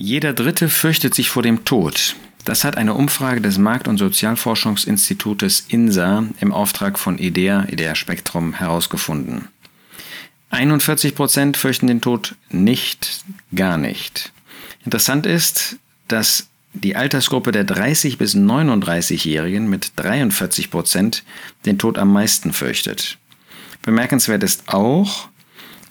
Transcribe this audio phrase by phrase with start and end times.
[0.00, 2.14] Jeder Dritte fürchtet sich vor dem Tod.
[2.44, 8.54] Das hat eine Umfrage des Markt- und Sozialforschungsinstitutes INSA im Auftrag von IDEA, IDEA Spektrum,
[8.54, 9.48] herausgefunden.
[10.50, 14.30] 41 Prozent fürchten den Tod nicht, gar nicht.
[14.84, 21.24] Interessant ist, dass die Altersgruppe der 30 bis 39-Jährigen mit 43 Prozent
[21.66, 23.18] den Tod am meisten fürchtet.
[23.82, 25.28] Bemerkenswert ist auch,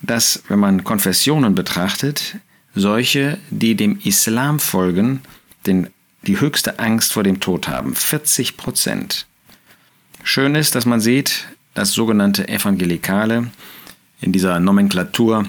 [0.02, 2.38] dass, wenn man Konfessionen betrachtet,
[2.80, 5.22] solche, die dem Islam folgen,
[5.66, 5.88] den,
[6.24, 7.96] die höchste Angst vor dem Tod haben.
[7.96, 9.26] 40 Prozent.
[10.24, 13.52] Schön ist, dass man sieht, dass sogenannte Evangelikale
[14.22, 15.46] in dieser Nomenklatur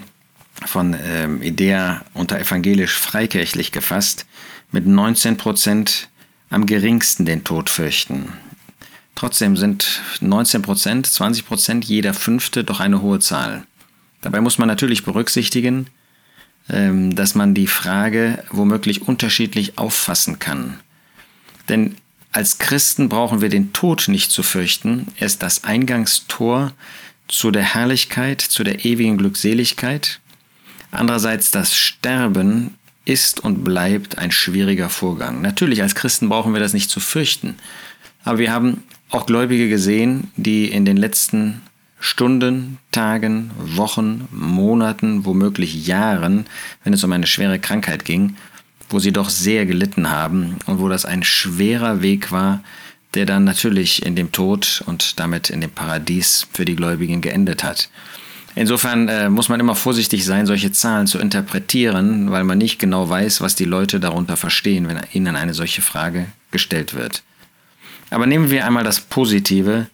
[0.66, 4.26] von ähm, Idea unter evangelisch freikirchlich gefasst
[4.72, 6.08] mit 19 Prozent
[6.50, 8.32] am geringsten den Tod fürchten.
[9.14, 13.64] Trotzdem sind 19 Prozent, 20 Prozent jeder Fünfte doch eine hohe Zahl.
[14.20, 15.88] Dabei muss man natürlich berücksichtigen,
[16.68, 20.78] dass man die Frage womöglich unterschiedlich auffassen kann.
[21.68, 21.96] Denn
[22.32, 25.08] als Christen brauchen wir den Tod nicht zu fürchten.
[25.16, 26.72] Er ist das Eingangstor
[27.26, 30.20] zu der Herrlichkeit, zu der ewigen Glückseligkeit.
[30.90, 32.74] Andererseits das Sterben
[33.04, 35.40] ist und bleibt ein schwieriger Vorgang.
[35.40, 37.56] Natürlich, als Christen brauchen wir das nicht zu fürchten.
[38.24, 41.62] Aber wir haben auch Gläubige gesehen, die in den letzten
[42.00, 46.46] Stunden, Tagen, Wochen, Monaten, womöglich Jahren,
[46.84, 48.36] wenn es um eine schwere Krankheit ging,
[48.88, 52.62] wo sie doch sehr gelitten haben und wo das ein schwerer Weg war,
[53.14, 57.64] der dann natürlich in dem Tod und damit in dem Paradies für die Gläubigen geendet
[57.64, 57.88] hat.
[58.54, 63.08] Insofern äh, muss man immer vorsichtig sein, solche Zahlen zu interpretieren, weil man nicht genau
[63.08, 67.22] weiß, was die Leute darunter verstehen, wenn ihnen eine solche Frage gestellt wird.
[68.10, 69.86] Aber nehmen wir einmal das Positive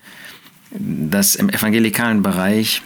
[0.75, 2.83] dass im evangelikalen Bereich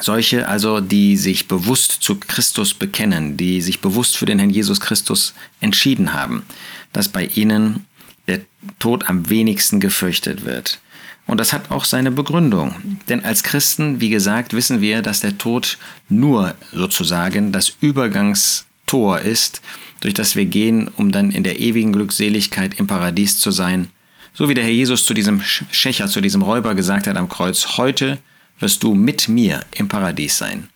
[0.00, 4.80] solche also, die sich bewusst zu Christus bekennen, die sich bewusst für den Herrn Jesus
[4.80, 6.44] Christus entschieden haben,
[6.92, 7.86] dass bei ihnen
[8.26, 8.40] der
[8.78, 10.80] Tod am wenigsten gefürchtet wird.
[11.26, 12.74] Und das hat auch seine Begründung.
[13.08, 15.78] Denn als Christen, wie gesagt, wissen wir, dass der Tod
[16.08, 19.62] nur sozusagen das Übergangstor ist,
[20.00, 23.88] durch das wir gehen, um dann in der ewigen Glückseligkeit im Paradies zu sein
[24.34, 27.76] so wie der Herr Jesus zu diesem Schächer, zu diesem Räuber gesagt hat am Kreuz,
[27.76, 28.18] heute
[28.58, 30.68] wirst du mit mir im Paradies sein.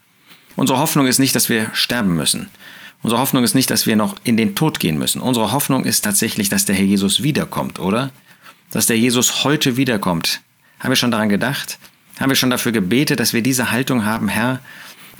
[0.56, 2.48] Unsere Hoffnung ist nicht, dass wir sterben müssen.
[3.02, 5.20] Unsere Hoffnung ist nicht, dass wir noch in den Tod gehen müssen.
[5.20, 8.10] Unsere Hoffnung ist tatsächlich, dass der Herr Jesus wiederkommt, oder?
[8.70, 10.40] Dass der Jesus heute wiederkommt.
[10.80, 11.78] Haben wir schon daran gedacht?
[12.18, 14.60] Haben wir schon dafür gebetet, dass wir diese Haltung haben, Herr,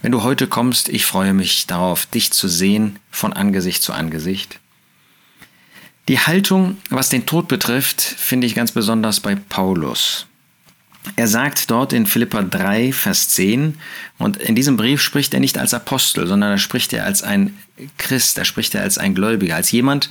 [0.03, 4.61] wenn du heute kommst, ich freue mich darauf, dich zu sehen von Angesicht zu Angesicht.
[6.09, 10.27] Die Haltung, was den Tod betrifft, finde ich ganz besonders bei Paulus.
[11.17, 13.77] Er sagt dort in Philippa 3, Vers 10,
[14.19, 17.57] und in diesem Brief spricht er nicht als Apostel, sondern da spricht er als ein
[17.99, 20.11] Christ, da spricht er als ein Gläubiger, als jemand,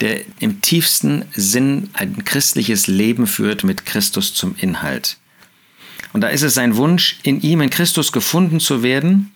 [0.00, 5.16] der im tiefsten Sinn ein christliches Leben führt mit Christus zum Inhalt.
[6.12, 9.32] Und da ist es sein Wunsch, in ihm, in Christus gefunden zu werden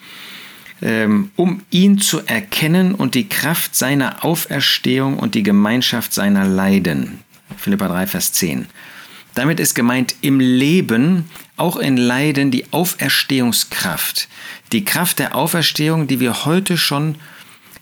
[0.80, 7.20] um ihn zu erkennen und die Kraft seiner Auferstehung und die Gemeinschaft seiner Leiden.
[7.56, 8.66] Philippa 3, Vers 10.
[9.34, 11.26] Damit ist gemeint im Leben,
[11.56, 14.28] auch in Leiden, die Auferstehungskraft.
[14.72, 17.16] Die Kraft der Auferstehung, die wir heute schon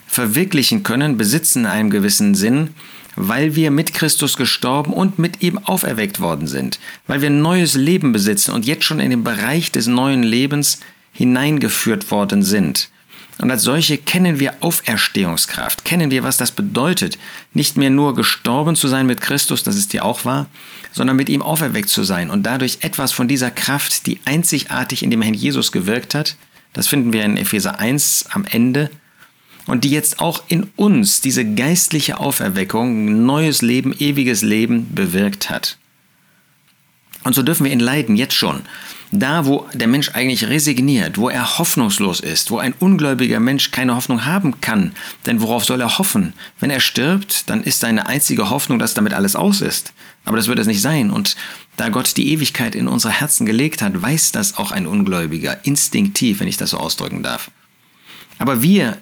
[0.06, 2.70] verwirklichen können, besitzen in einem gewissen Sinn,
[3.14, 7.75] weil wir mit Christus gestorben und mit ihm auferweckt worden sind, weil wir ein neues
[7.75, 10.81] Leben besitzen und jetzt schon in den Bereich des neuen Lebens
[11.19, 12.91] hineingeführt worden sind.
[13.39, 17.19] Und als solche kennen wir Auferstehungskraft, kennen wir, was das bedeutet,
[17.53, 20.47] nicht mehr nur gestorben zu sein mit Christus, das ist ja auch wahr,
[20.93, 25.11] sondern mit ihm auferweckt zu sein und dadurch etwas von dieser Kraft, die einzigartig in
[25.11, 26.37] dem Herrn Jesus gewirkt hat,
[26.73, 28.91] das finden wir in Epheser 1 am Ende,
[29.67, 35.77] und die jetzt auch in uns diese geistliche Auferweckung, neues Leben, ewiges Leben bewirkt hat.
[37.23, 38.62] Und so dürfen wir ihn leiden, jetzt schon.
[39.10, 43.96] Da, wo der Mensch eigentlich resigniert, wo er hoffnungslos ist, wo ein ungläubiger Mensch keine
[43.96, 44.92] Hoffnung haben kann.
[45.24, 46.34] Denn worauf soll er hoffen?
[46.60, 49.94] Wenn er stirbt, dann ist seine einzige Hoffnung, dass damit alles aus ist.
[50.26, 51.10] Aber das wird es nicht sein.
[51.10, 51.37] Und
[51.76, 56.40] da Gott die Ewigkeit in unsere Herzen gelegt hat, weiß das auch ein Ungläubiger, instinktiv,
[56.40, 57.50] wenn ich das so ausdrücken darf.
[58.38, 58.99] Aber wir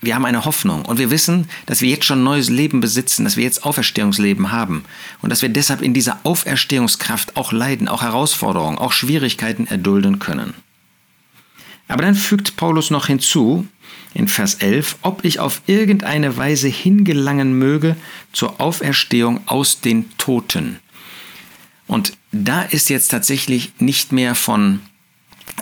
[0.00, 3.36] wir haben eine Hoffnung und wir wissen, dass wir jetzt schon neues Leben besitzen, dass
[3.36, 4.84] wir jetzt Auferstehungsleben haben
[5.20, 10.54] und dass wir deshalb in dieser Auferstehungskraft auch leiden, auch Herausforderungen, auch Schwierigkeiten erdulden können.
[11.88, 13.66] Aber dann fügt Paulus noch hinzu,
[14.14, 17.96] in Vers 11, ob ich auf irgendeine Weise hingelangen möge
[18.32, 20.78] zur Auferstehung aus den Toten.
[21.86, 24.80] Und da ist jetzt tatsächlich nicht mehr von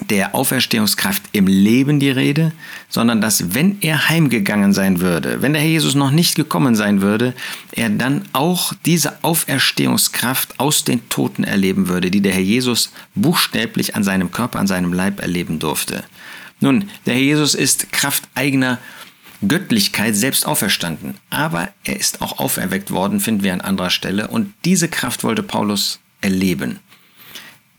[0.00, 2.52] der Auferstehungskraft im Leben die Rede,
[2.88, 7.00] sondern dass wenn er heimgegangen sein würde, wenn der Herr Jesus noch nicht gekommen sein
[7.00, 7.34] würde,
[7.72, 13.96] er dann auch diese Auferstehungskraft aus den Toten erleben würde, die der Herr Jesus buchstäblich
[13.96, 16.04] an seinem Körper, an seinem Leib erleben durfte.
[16.60, 18.78] Nun, der Herr Jesus ist Kraft eigener
[19.46, 24.52] Göttlichkeit selbst auferstanden, aber er ist auch auferweckt worden, finden wir an anderer Stelle, und
[24.64, 26.80] diese Kraft wollte Paulus erleben.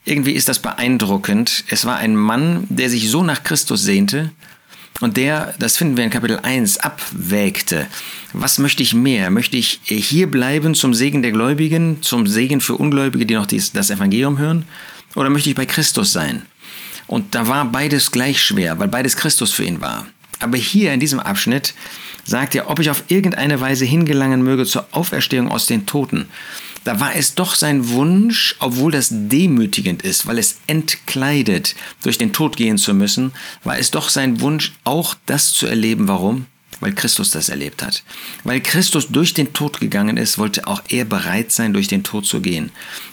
[0.06, 1.66] Irgendwie ist das beeindruckend.
[1.70, 4.32] Es war ein Mann, der sich so nach Christus sehnte
[5.02, 7.88] und der, das finden wir in Kapitel 1, abwägte.
[8.34, 9.30] Was möchte ich mehr?
[9.30, 13.90] Möchte ich hier bleiben zum Segen der Gläubigen, zum Segen für Ungläubige, die noch das
[13.90, 14.66] Evangelium hören?
[15.16, 16.44] Oder möchte ich bei Christus sein?
[17.08, 20.06] Und da war beides gleich schwer, weil beides Christus für ihn war.
[20.40, 21.74] Aber hier in diesem Abschnitt
[22.26, 26.28] sagt er, ob ich auf irgendeine Weise hingelangen möge zur Auferstehung aus den Toten
[26.90, 32.34] da war es doch sein Wunsch, obwohl das demütigend ist, weil es entkleidet, durch den
[32.34, 33.32] Tod gehen zu müssen,
[33.64, 36.08] war es doch sein Wunsch, auch das zu erleben.
[36.08, 36.48] Warum?
[36.80, 38.02] Weil Christus das erlebt hat.
[38.44, 42.26] Weil Christus durch den Tod gegangen ist, wollte auch er bereit sein, durch den Tod
[42.26, 42.72] zu gehen.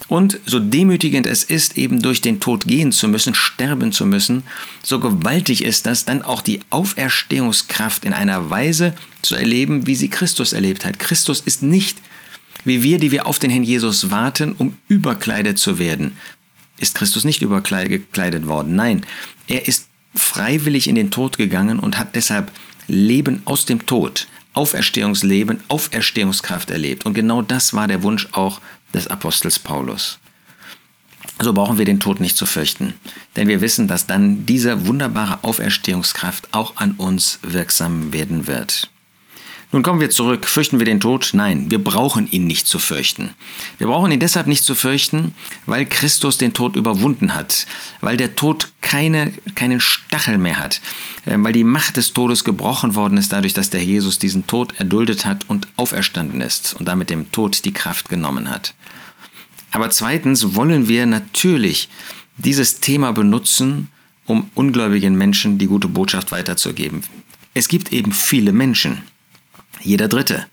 [0.09, 4.45] Und so demütigend es ist, eben durch den Tod gehen zu müssen, sterben zu müssen,
[4.83, 10.09] so gewaltig ist das, dann auch die Auferstehungskraft in einer Weise zu erleben, wie sie
[10.09, 10.99] Christus erlebt hat.
[10.99, 11.99] Christus ist nicht
[12.67, 16.17] wie wir, die wir auf den Herrn Jesus warten, um überkleidet zu werden.
[16.79, 18.75] Ist Christus nicht überkleidet worden?
[18.75, 19.07] Nein,
[19.47, 22.51] er ist freiwillig in den Tod gegangen und hat deshalb
[22.89, 27.07] Leben aus dem Tod, Auferstehungsleben, Auferstehungskraft erlebt.
[27.07, 28.61] Und genau das war der Wunsch auch
[28.93, 30.19] des Apostels Paulus.
[31.39, 32.95] So brauchen wir den Tod nicht zu fürchten,
[33.37, 38.91] denn wir wissen, dass dann diese wunderbare Auferstehungskraft auch an uns wirksam werden wird.
[39.77, 40.47] Nun kommen wir zurück.
[40.47, 41.33] Fürchten wir den Tod?
[41.35, 43.35] Nein, wir brauchen ihn nicht zu fürchten.
[43.77, 45.35] Wir brauchen ihn deshalb nicht zu fürchten,
[45.67, 47.67] weil Christus den Tod überwunden hat,
[48.01, 50.81] weil der Tod keine, keinen Stachel mehr hat,
[51.27, 54.73] ähm, weil die Macht des Todes gebrochen worden ist dadurch, dass der Jesus diesen Tod
[54.79, 58.73] erduldet hat und auferstanden ist und damit dem Tod die Kraft genommen hat.
[59.73, 61.91] Aber zweitens wollen wir natürlich
[62.39, 63.91] dieses Thema benutzen,
[64.25, 67.03] um ungläubigen Menschen die gute Botschaft weiterzugeben.
[67.53, 69.03] Es gibt eben viele Menschen,
[69.87, 70.47] jeder Dritte.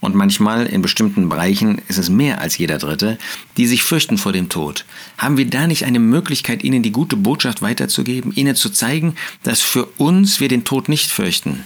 [0.00, 3.18] Und manchmal in bestimmten Bereichen ist es mehr als jeder Dritte,
[3.56, 4.84] die sich fürchten vor dem Tod.
[5.18, 9.60] Haben wir da nicht eine Möglichkeit, ihnen die gute Botschaft weiterzugeben, ihnen zu zeigen, dass
[9.60, 11.64] für uns wir den Tod nicht fürchten?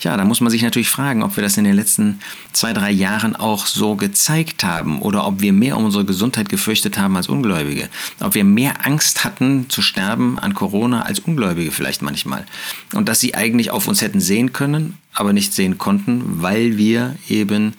[0.00, 2.20] Ja, da muss man sich natürlich fragen, ob wir das in den letzten
[2.52, 6.98] zwei, drei Jahren auch so gezeigt haben oder ob wir mehr um unsere Gesundheit gefürchtet
[6.98, 7.88] haben als Ungläubige.
[8.20, 12.46] Ob wir mehr Angst hatten zu sterben an Corona als Ungläubige vielleicht manchmal.
[12.92, 17.16] Und dass sie eigentlich auf uns hätten sehen können, aber nicht sehen konnten, weil wir
[17.28, 17.74] eben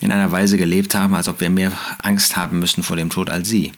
[0.00, 3.30] in einer Weise gelebt haben, als ob wir mehr Angst haben müssen vor dem Tod
[3.30, 3.72] als sie.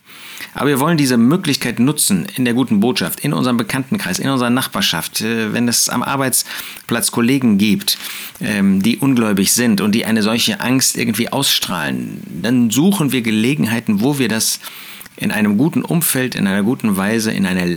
[0.55, 4.51] Aber wir wollen diese Möglichkeit nutzen in der guten Botschaft, in unserem Bekanntenkreis, in unserer
[4.51, 7.99] Nachbarschaft, äh, wenn es am Arbeitsplatz Kollegen gibt,
[8.41, 14.01] ähm, die ungläubig sind und die eine solche Angst irgendwie ausstrahlen, dann suchen wir Gelegenheiten,
[14.01, 14.61] wo wir das
[15.17, 17.77] in einem guten Umfeld, in einer guten Weise, in einer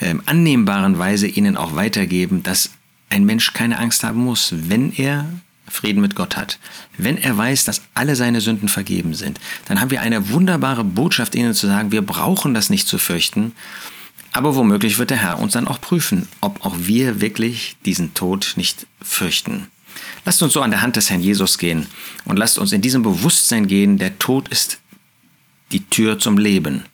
[0.00, 2.70] ähm, annehmbaren Weise ihnen auch weitergeben, dass
[3.10, 5.26] ein Mensch keine Angst haben muss, wenn er
[5.70, 6.58] Frieden mit Gott hat,
[6.96, 11.34] wenn er weiß, dass alle seine Sünden vergeben sind, dann haben wir eine wunderbare Botschaft,
[11.34, 13.52] ihnen zu sagen, wir brauchen das nicht zu fürchten,
[14.32, 18.54] aber womöglich wird der Herr uns dann auch prüfen, ob auch wir wirklich diesen Tod
[18.56, 19.68] nicht fürchten.
[20.24, 21.86] Lasst uns so an der Hand des Herrn Jesus gehen
[22.24, 24.78] und lasst uns in diesem Bewusstsein gehen, der Tod ist
[25.72, 26.84] die Tür zum Leben.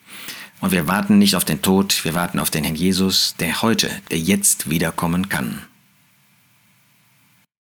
[0.61, 3.91] Und wir warten nicht auf den Tod, wir warten auf den Herrn Jesus, der heute,
[4.11, 5.63] der jetzt wiederkommen kann.